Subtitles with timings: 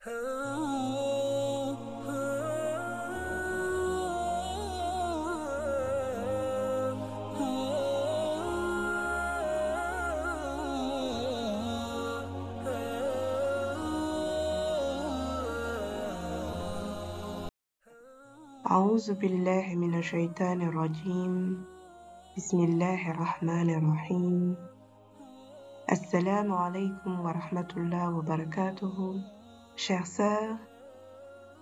[0.00, 0.16] أعوذ
[19.20, 21.64] بالله من الشيطان الرجيم.
[22.36, 24.56] بسم الله الرحمن الرحيم.
[25.92, 28.96] السلام عليكم ورحمة الله وبركاته.
[29.82, 30.58] Chères sœurs,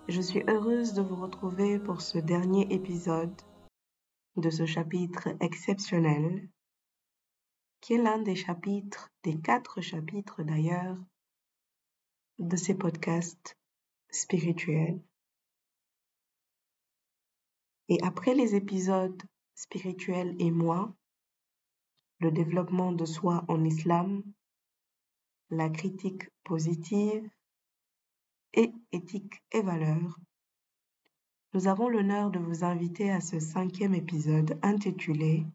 [0.09, 3.41] je suis heureuse de vous retrouver pour ce dernier épisode
[4.35, 6.49] de ce chapitre exceptionnel,
[7.79, 10.97] qui est l'un des chapitres, des quatre chapitres d'ailleurs,
[12.39, 13.55] de ces podcasts
[14.11, 15.01] spirituels.
[17.87, 19.23] Et après les épisodes
[19.55, 20.93] spirituels et moi,
[22.19, 24.23] le développement de soi en islam,
[25.51, 27.25] la critique positive
[28.53, 30.19] et éthique et valeurs,
[31.53, 35.45] nous avons l'honneur de vous inviter à ce cinquième épisode intitulé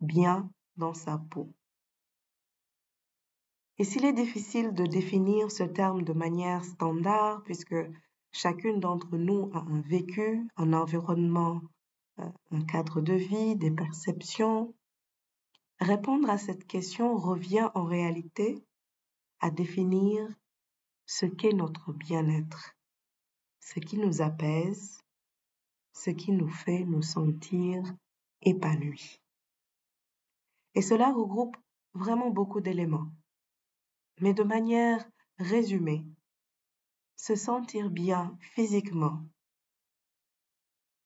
[0.00, 1.48] Bien dans sa peau.
[3.78, 7.74] Et s'il est difficile de définir ce terme de manière standard, puisque
[8.34, 11.60] Chacune d'entre nous a un vécu, un environnement,
[12.18, 14.74] euh, un cadre de vie, des perceptions.
[15.80, 18.64] Répondre à cette question revient en réalité
[19.40, 20.26] à définir
[21.14, 22.74] ce qu'est notre bien-être,
[23.60, 25.04] ce qui nous apaise,
[25.92, 27.82] ce qui nous fait nous sentir
[28.40, 29.20] épanouis.
[30.74, 31.54] Et cela regroupe
[31.92, 33.12] vraiment beaucoup d'éléments.
[34.22, 36.06] Mais de manière résumée,
[37.16, 39.22] se sentir bien physiquement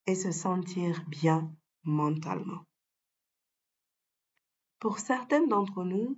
[0.07, 2.65] et se sentir bien mentalement.
[4.79, 6.17] Pour certaines d'entre nous,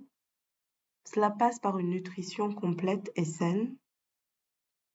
[1.13, 3.75] cela passe par une nutrition complète et saine,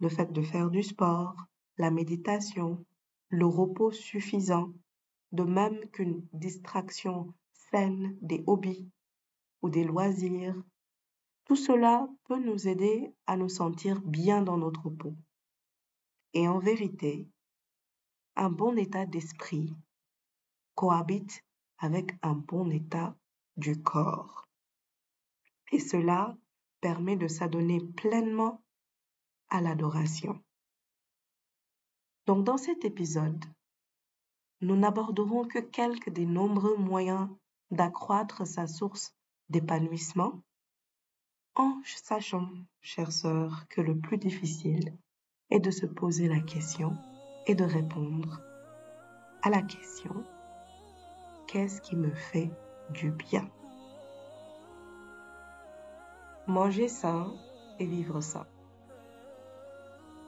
[0.01, 1.37] le fait de faire du sport,
[1.79, 2.85] la méditation,
[3.29, 4.73] le repos suffisant,
[5.33, 8.89] de même qu'une distraction saine des hobbies
[9.63, 10.63] ou des loisirs
[11.45, 15.15] tout cela peut nous aider à nous sentir bien dans notre peau.
[16.33, 17.29] Et en vérité,
[18.35, 19.77] un bon état d'esprit
[20.75, 21.45] cohabite
[21.79, 23.15] avec un bon état
[23.57, 24.44] du corps.
[25.75, 26.37] Et cela
[26.81, 28.63] permet de s'adonner pleinement
[29.49, 30.41] à l'adoration.
[32.27, 33.45] Donc dans cet épisode,
[34.61, 37.29] nous n'aborderons que quelques des nombreux moyens
[37.73, 39.17] d'accroître sa source
[39.49, 40.45] d'épanouissement
[41.57, 42.49] en sachant,
[42.81, 44.97] chère sœur, que le plus difficile
[45.51, 46.97] est de se poser la question
[47.49, 48.41] et de répondre
[49.43, 50.25] à la question
[51.49, 52.53] qu'est-ce qui me fait
[52.91, 53.51] du bien?
[56.47, 57.33] Manger sain
[57.79, 58.47] et vivre sain.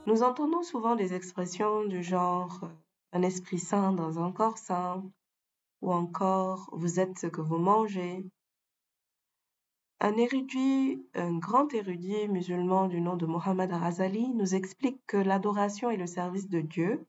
[0.06, 2.70] Nous entendons souvent des expressions du genre
[3.12, 5.04] un esprit sain dans un corps sain
[5.82, 8.24] ou encore vous êtes ce que vous mangez
[10.00, 15.90] un érudit, un grand érudit musulman du nom de Mohammed Arazali nous explique que l'adoration
[15.90, 17.06] et le service de Dieu,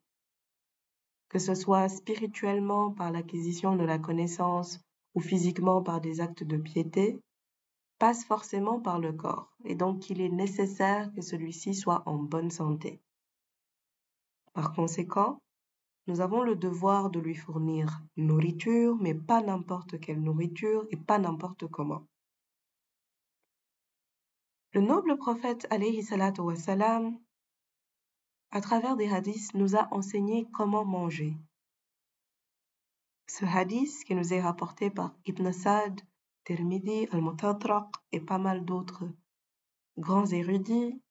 [1.29, 4.79] que ce soit spirituellement par l'acquisition de la connaissance
[5.15, 7.19] ou physiquement par des actes de piété,
[7.99, 12.51] passe forcément par le corps et donc il est nécessaire que celui-ci soit en bonne
[12.51, 13.01] santé.
[14.53, 15.41] Par conséquent,
[16.07, 21.19] nous avons le devoir de lui fournir nourriture, mais pas n'importe quelle nourriture et pas
[21.19, 22.07] n'importe comment.
[24.73, 27.19] Le noble prophète alayhi salatu wassalam,
[28.51, 31.37] à travers des hadiths, nous a enseigné comment manger.
[33.27, 36.01] Ce hadith qui nous est rapporté par Ibn Sa'd,
[36.49, 39.05] Al-Mutatraq et pas mal d'autres.
[39.97, 41.01] Grands érudits,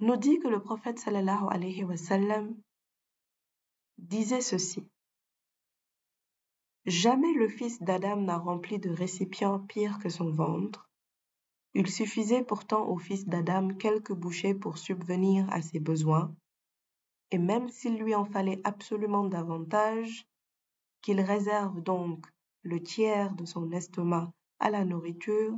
[0.00, 1.84] nous dit que le prophète sallallahu alayhi
[3.98, 4.86] disait ceci.
[6.84, 10.88] Jamais le fils d'Adam n'a rempli de récipient pire que son ventre,
[11.74, 16.34] il suffisait pourtant au fils d'Adam quelques bouchées pour subvenir à ses besoins,
[17.30, 20.26] et même s'il lui en fallait absolument davantage,
[21.02, 22.26] qu'il réserve donc
[22.66, 25.56] le tiers de son estomac à la nourriture,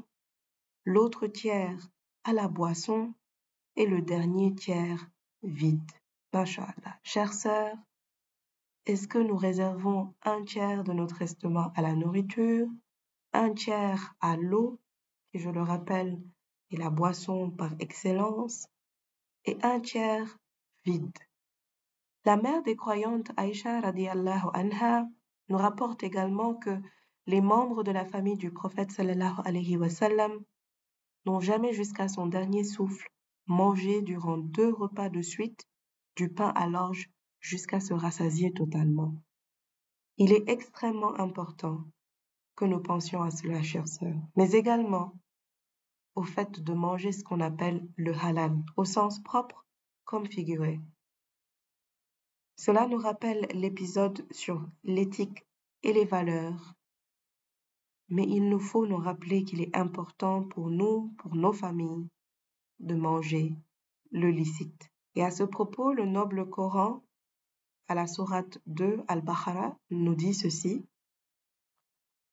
[0.85, 1.89] l'autre tiers
[2.25, 3.15] à la boisson
[3.77, 5.09] et le dernier tiers
[5.43, 5.91] vide.
[6.35, 6.99] Masha'Allah.
[7.03, 7.77] Chères sœurs,
[8.85, 12.69] est-ce que nous réservons un tiers de notre estomac à la nourriture,
[13.33, 14.79] un tiers à l'eau
[15.33, 16.21] qui je le rappelle
[16.71, 18.69] est la boisson par excellence,
[19.47, 20.39] et un tiers
[20.85, 21.17] vide?
[22.27, 25.07] La mère des croyantes Aïcha radiallahu anha
[25.49, 26.79] nous rapporte également que
[27.29, 30.43] les membres de la famille du prophète sallallahu alayhi wa sallam
[31.27, 33.07] n'ont jamais jusqu'à son dernier souffle
[33.47, 35.69] manger durant deux repas de suite
[36.17, 37.11] du pain à l'orge
[37.41, 39.15] jusqu'à se rassasier totalement.
[40.17, 41.85] Il est extrêmement important
[42.57, 45.13] que nous pensions à cela, chères sœurs, mais également
[46.15, 49.67] au fait de manger ce qu'on appelle le halal, au sens propre
[50.05, 50.81] comme figuré.
[52.57, 55.47] Cela nous rappelle l'épisode sur l'éthique
[55.83, 56.75] et les valeurs,
[58.09, 62.09] mais il nous faut nous rappeler qu'il est important pour nous, pour nos familles,
[62.81, 63.55] de manger
[64.11, 64.91] le licite.
[65.15, 67.03] Et à ce propos, le noble Coran,
[67.89, 70.87] à la sourate 2 Al-Baqarah, nous dit ceci.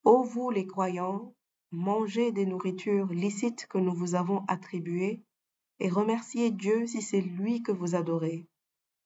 [0.04, 1.34] Ô vous les croyants,
[1.72, 5.24] mangez des nourritures licites que nous vous avons attribuées
[5.80, 8.48] et remerciez Dieu si c'est lui que vous adorez.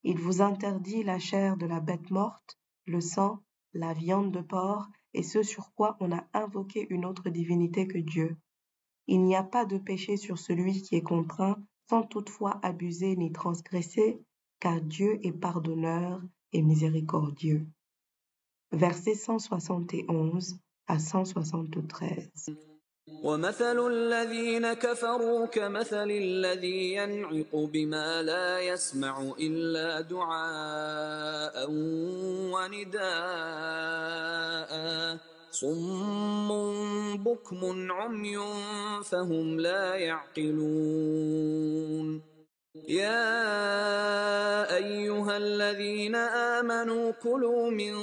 [0.04, 3.42] Il vous interdit la chair de la bête morte, le sang,
[3.74, 7.98] la viande de porc et ce sur quoi on a invoqué une autre divinité que
[7.98, 8.38] Dieu.
[9.07, 11.57] Il n'y a pas de péché sur celui qui est contraint
[11.89, 14.21] sans toutefois abuser ni transgresser,
[14.60, 16.21] car Dieu est pardonneur
[16.54, 17.66] et miséricordieux.
[18.71, 22.30] Verset 171 à 173.
[23.23, 31.71] ومثل الذين كفروا كمثل الذي ينعق بما لا يسمع إلا دعاء
[32.53, 33.09] ونداء.
[35.51, 36.50] صم
[37.23, 38.38] بكم عمي
[39.03, 41.59] فهم لا يعقلون.
[42.75, 43.25] يا
[44.75, 47.94] أيها الذين آمنوا كلوا من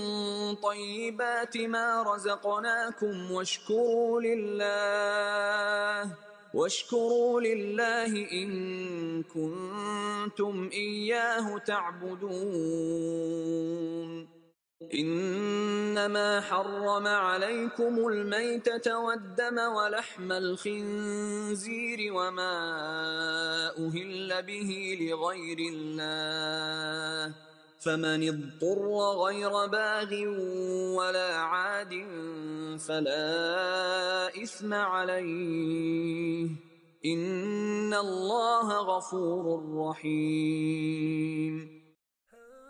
[0.54, 6.10] طيبات ما رزقناكم واشكروا لله
[6.54, 13.06] واشكروا لله إن كنتم إياه تعبدون.
[15.96, 22.56] إنما حرم عليكم الميتة والدم ولحم الخنزير وما
[23.78, 27.34] أهل به لغير الله
[27.80, 28.84] فمن اضطر
[29.24, 30.12] غير باغ
[30.98, 31.92] ولا عاد
[32.78, 36.48] فلا إثم عليه
[37.06, 39.44] إن الله غفور
[39.88, 41.76] رحيم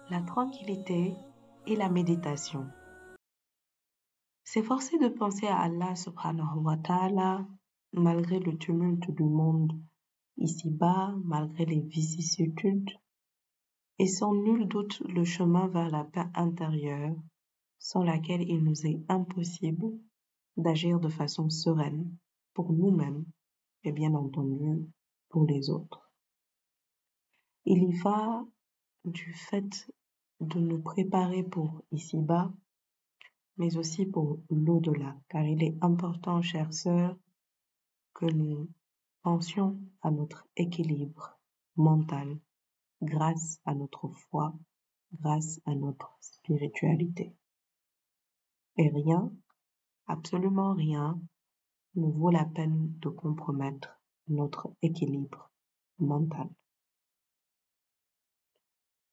[0.09, 1.17] La tranquillité
[1.67, 2.71] et la méditation.
[4.57, 7.47] S'efforcer de penser à Allah subhanahu wa ta'ala
[7.93, 9.79] malgré le tumulte du monde
[10.39, 12.89] ici-bas, malgré les vicissitudes,
[13.99, 17.15] est sans nul doute le chemin vers la paix intérieure
[17.79, 19.93] sans laquelle il nous est impossible
[20.57, 22.17] d'agir de façon sereine
[22.55, 23.27] pour nous-mêmes
[23.85, 24.87] et bien entendu
[25.29, 26.11] pour les autres.
[27.67, 28.43] Il y va
[29.05, 29.93] du fait
[30.41, 32.55] de nous préparer pour ici-bas,
[33.57, 37.17] mais aussi pour l'au-delà, car il est important, chères sœurs,
[38.15, 38.69] que nous
[39.23, 41.39] pensions à notre équilibre
[41.77, 42.39] mental
[43.03, 44.55] grâce à notre foi,
[45.21, 47.35] grâce à notre spiritualité.
[48.77, 49.33] Et rien,
[50.07, 51.21] absolument rien,
[51.95, 55.51] ne vaut la peine de compromettre notre équilibre
[55.99, 56.49] mental.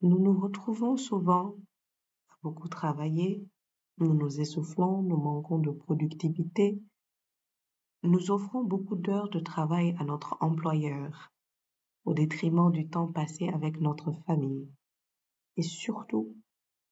[0.02, 1.56] Nous nous retrouvons souvent
[2.30, 3.48] à beaucoup travailler,
[3.98, 6.82] nous nous essoufflons, nous manquons de productivité,
[8.04, 11.32] nous offrons beaucoup d'heures de travail à notre employeur
[12.06, 14.70] au détriment du temps passé avec notre famille
[15.56, 16.36] et surtout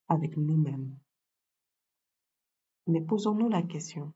[0.07, 0.97] avec nous-mêmes.
[2.87, 4.13] Mais posons-nous la question,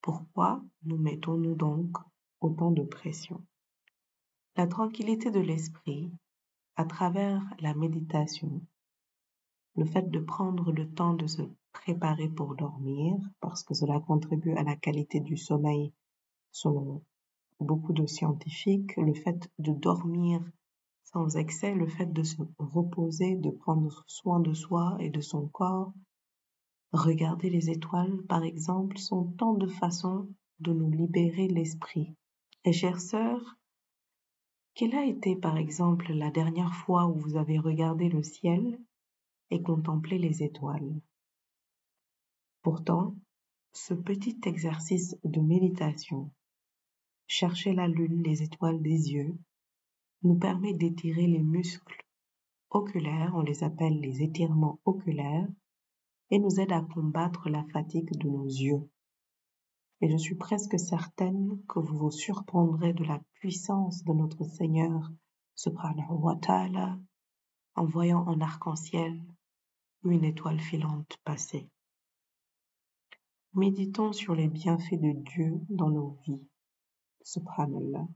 [0.00, 1.96] pourquoi nous mettons-nous donc
[2.40, 3.44] autant de pression?
[4.56, 6.12] La tranquillité de l'esprit
[6.76, 8.60] à travers la méditation,
[9.76, 14.52] le fait de prendre le temps de se préparer pour dormir, parce que cela contribue
[14.52, 15.92] à la qualité du sommeil
[16.50, 17.02] selon
[17.60, 20.42] beaucoup de scientifiques, le fait de dormir
[21.04, 25.46] sans excès, le fait de se reposer, de prendre soin de soi et de son
[25.48, 25.92] corps,
[26.92, 30.28] regarder les étoiles par exemple, sont tant de façons
[30.60, 32.14] de nous libérer l'esprit.
[32.64, 33.56] Et chères sœurs,
[34.74, 38.78] quelle a été par exemple la dernière fois où vous avez regardé le ciel?
[39.52, 41.00] Et les étoiles.
[42.62, 43.14] Pourtant,
[43.72, 46.30] ce petit exercice de méditation,
[47.26, 49.36] chercher la lune, les étoiles des yeux,
[50.22, 52.02] nous permet d'étirer les muscles
[52.70, 55.48] oculaires, on les appelle les étirements oculaires,
[56.30, 58.88] et nous aide à combattre la fatigue de nos yeux.
[60.00, 65.10] Et je suis presque certaine que vous vous surprendrez de la puissance de notre Seigneur
[65.56, 66.08] subhanahu
[67.74, 69.22] en voyant en arc-en-ciel
[70.10, 71.68] une étoile filante passer.
[73.54, 76.42] Méditons sur les bienfaits de Dieu dans nos vies.
[77.22, 78.08] Subhanallah.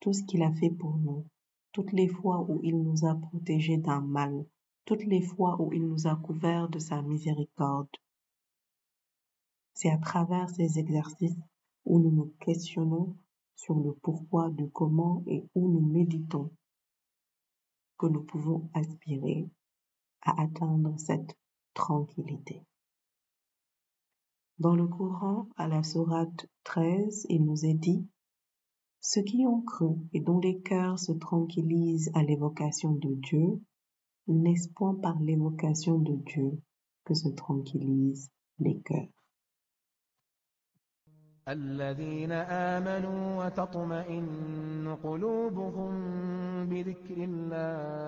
[0.00, 1.26] tout ce qu'il a fait pour nous,
[1.72, 4.46] toutes les fois où il nous a protégés d'un mal,
[4.86, 7.94] toutes les fois où il nous a couverts de sa miséricorde.
[9.74, 11.38] C'est à travers ces exercices
[11.84, 13.14] où nous nous questionnons
[13.56, 16.50] sur le pourquoi du comment et où nous méditons
[17.98, 19.50] que nous pouvons aspirer
[20.21, 21.37] à atteindre cette
[21.73, 22.63] tranquillité.
[24.57, 28.07] Dans le Coran, à la sourate 13, il nous est dit
[29.01, 33.61] Ceux qui ont cru et dont les cœurs se tranquillisent à l'évocation de Dieu,
[34.27, 36.61] n'est-ce point par l'évocation de Dieu
[37.03, 39.09] que se tranquillisent les cœurs
[41.47, 45.93] الذين آمنوا وتطمئن قلوبهم
[46.69, 47.98] بذكر الله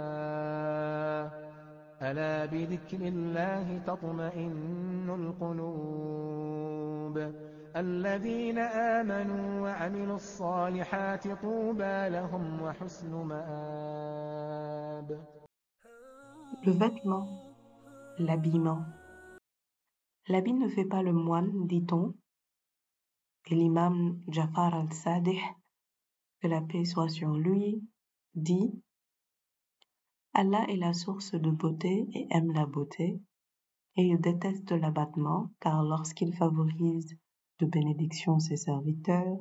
[2.13, 7.17] ألا بذكر الله تطمئن القلوب
[7.77, 8.59] الذين
[8.99, 15.09] آمنوا وعملوا الصالحات طوبى لهم وحسن مآب
[16.65, 17.27] Le vêtement,
[18.19, 18.85] l'habillement.
[20.29, 22.15] L'habit ne fait pas le moine, dit-on,
[23.47, 25.41] et l'imam Jafar al-Sadih,
[26.41, 27.83] que la paix soit sur lui,
[28.35, 28.71] dit
[30.35, 33.21] Allah est la source de beauté et aime la beauté,
[33.97, 37.19] et il déteste l'abattement, car lorsqu'il favorise
[37.59, 39.37] de bénédiction ses serviteurs,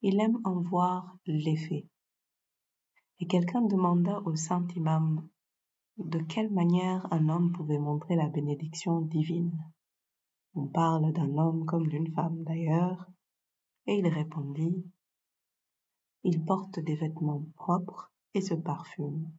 [0.00, 1.88] il aime en voir l'effet.
[3.18, 5.28] Et quelqu'un demanda au saint imam
[5.98, 9.58] de quelle manière un homme pouvait montrer la bénédiction divine.
[10.54, 13.10] On parle d'un homme comme d'une femme d'ailleurs,
[13.86, 14.84] et il répondit
[16.22, 19.32] Il porte des vêtements propres et se parfume.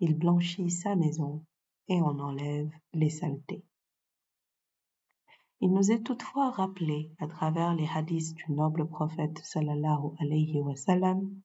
[0.00, 1.44] Il blanchit sa maison
[1.88, 3.64] et en enlève les saletés.
[5.60, 10.76] Il nous est toutefois rappelé à travers les hadiths du noble prophète sallallahu alayhi wa
[10.76, 11.40] sallam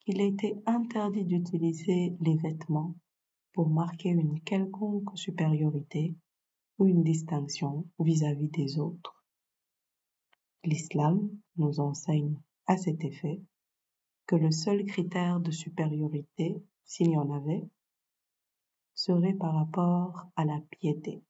[0.00, 2.94] qu'il a été interdit d'utiliser les vêtements
[3.52, 6.14] pour marquer une quelconque supériorité
[6.78, 9.24] ou une distinction vis-à-vis des autres.
[10.64, 12.36] L'islam nous enseigne
[12.66, 13.40] à cet effet
[14.32, 17.68] que le seul critère de supériorité, s'il y en avait,
[18.94, 21.22] serait par rapport à la piété,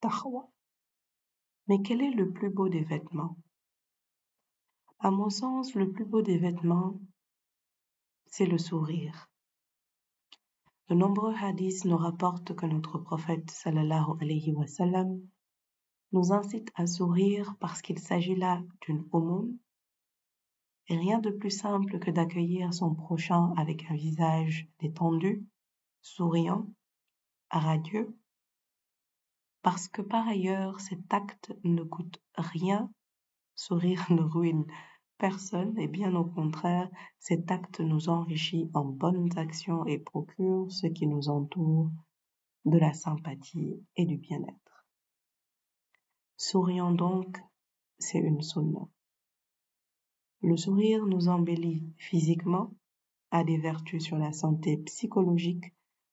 [0.00, 0.46] tahwa.
[1.66, 3.38] Mais quel est le plus beau des vêtements?
[4.98, 7.00] À mon sens, le plus beau des vêtements,
[8.26, 9.30] c'est le sourire.
[10.90, 15.26] De nombreux hadiths nous rapportent que notre prophète sallallahu alayhi wa sallam
[16.12, 19.56] nous incite à sourire parce qu'il s'agit là d'une aumône
[20.96, 25.46] rien de plus simple que d'accueillir son prochain avec un visage détendu,
[26.02, 26.66] souriant,
[27.50, 28.16] radieux,
[29.62, 32.90] parce que par ailleurs cet acte ne coûte rien,
[33.54, 34.64] sourire ne ruine
[35.18, 40.86] personne et bien au contraire, cet acte nous enrichit en bonnes actions et procure ce
[40.86, 41.90] qui nous entoure
[42.64, 44.86] de la sympathie et du bien-être.
[46.36, 47.38] Sourions donc,
[47.98, 48.88] c'est une sunna.
[50.42, 52.72] Le sourire nous embellit physiquement,
[53.30, 55.72] a des vertus sur la santé psychologique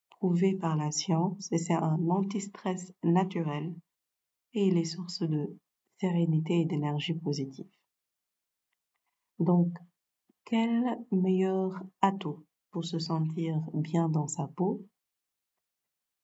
[0.10, 3.74] prouvées par la science et c'est un antistress naturel
[4.54, 5.58] et il est source de
[6.00, 7.70] sérénité et d'énergie positive.
[9.40, 9.74] Donc,
[10.46, 14.86] quel meilleur atout pour se sentir bien dans sa peau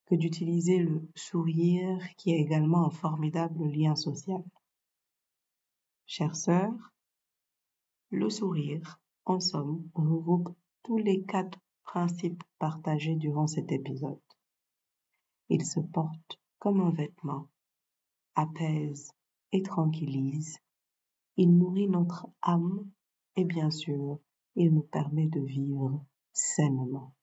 [0.06, 4.44] que d'utiliser le sourire qui est également un formidable lien social?
[6.06, 6.93] Chères sœurs,
[8.14, 14.22] le sourire, en somme, regroupe tous les quatre principes partagés durant cet épisode.
[15.50, 17.50] Il se porte comme un vêtement,
[18.36, 19.12] apaise
[19.52, 20.58] et tranquillise.
[21.38, 22.88] Il nourrit notre âme
[23.36, 24.20] et bien sûr,
[24.56, 27.16] il nous permet de vivre sainement.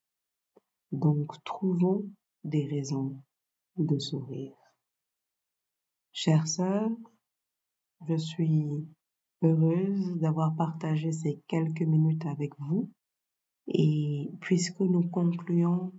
[0.91, 2.11] Donc trouvons
[2.43, 3.23] des raisons
[3.77, 4.57] de sourire.
[6.13, 6.91] Chère sœur,
[8.09, 8.67] je suis
[9.43, 12.91] heureuse d'avoir partagé ces quelques minutes avec vous
[13.69, 15.93] et puisque nous concluons,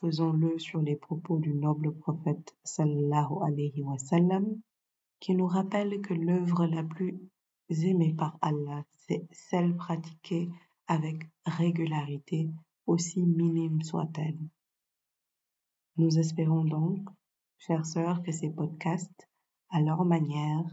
[0.00, 4.60] faisons-le sur les propos du noble prophète sallallahu alayhi wa sallam
[5.20, 7.18] qui nous rappelle que l'œuvre la plus
[7.70, 10.50] aimée par Allah, c'est celle pratiquée
[10.86, 12.50] avec régularité,
[12.86, 14.38] aussi minime soit-elle.
[15.96, 17.08] Nous espérons donc,
[17.56, 19.28] chères sœurs, que ces podcasts,
[19.70, 20.64] à leur manière,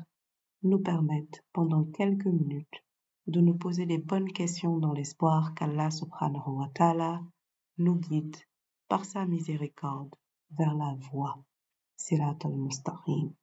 [0.64, 2.84] nous permettent pendant quelques minutes
[3.28, 7.22] de nous poser les bonnes questions dans l'espoir qu'Allah subhanahu wa ta'ala
[7.78, 8.38] nous guide
[8.88, 10.16] par sa miséricorde
[10.52, 11.44] vers la voie
[11.98, 13.34] Sirat al-Mustaqim.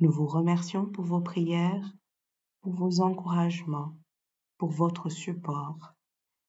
[0.00, 1.92] Nous vous remercions pour vos prières,
[2.60, 3.94] pour vos encouragements,
[4.58, 5.94] pour votre support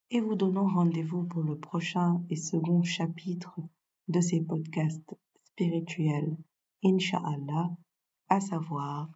[0.09, 3.55] et vous donnons rendez-vous pour le prochain et second chapitre
[4.09, 6.35] de ces podcasts spirituels,
[6.83, 7.69] Inch'Allah,
[8.27, 9.09] à savoir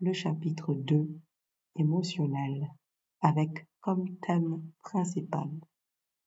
[0.00, 1.08] le chapitre 2,
[1.76, 2.70] émotionnel,
[3.20, 5.50] avec comme thème principal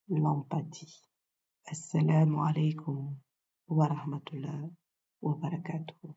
[0.09, 1.01] l'empathie.
[1.65, 3.15] Assalamu alaikum
[3.69, 4.69] wa rahmatullah
[5.21, 6.15] wa barakatuh.